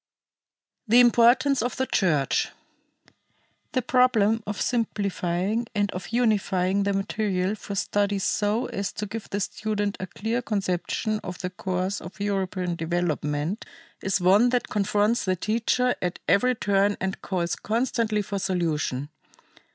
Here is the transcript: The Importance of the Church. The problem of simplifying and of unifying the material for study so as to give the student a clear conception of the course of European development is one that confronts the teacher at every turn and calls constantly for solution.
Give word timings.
The 0.87 0.99
Importance 0.99 1.61
of 1.61 1.75
the 1.77 1.85
Church. 1.85 2.49
The 3.73 3.83
problem 3.83 4.41
of 4.47 4.59
simplifying 4.59 5.67
and 5.75 5.91
of 5.91 6.07
unifying 6.07 6.81
the 6.81 6.93
material 6.93 7.53
for 7.53 7.75
study 7.75 8.17
so 8.17 8.65
as 8.65 8.91
to 8.93 9.05
give 9.05 9.29
the 9.29 9.39
student 9.39 9.97
a 9.99 10.07
clear 10.07 10.41
conception 10.41 11.19
of 11.19 11.37
the 11.37 11.51
course 11.51 12.01
of 12.01 12.19
European 12.19 12.73
development 12.75 13.63
is 14.01 14.19
one 14.19 14.49
that 14.49 14.69
confronts 14.69 15.23
the 15.23 15.35
teacher 15.35 15.93
at 16.01 16.17
every 16.27 16.55
turn 16.55 16.97
and 16.99 17.21
calls 17.21 17.55
constantly 17.55 18.23
for 18.23 18.39
solution. 18.39 19.09